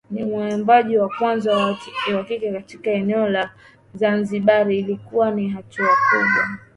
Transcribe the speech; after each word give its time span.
ni 0.11 0.23
mwimbaji 0.23 0.97
wa 0.97 1.09
kwanza 1.09 1.57
wa 2.15 2.23
kike 2.27 2.51
katika 2.51 2.91
eneo 2.91 3.29
la 3.29 3.51
Zanzibar 3.95 4.71
Ilikuwa 4.71 5.31
ni 5.31 5.49
hatua 5.49 5.87
kubwa 6.11 6.57